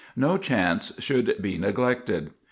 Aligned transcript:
No 0.15 0.37
chance 0.39 0.93
should 0.99 1.39
be 1.43 1.59
neglected. 1.59 2.31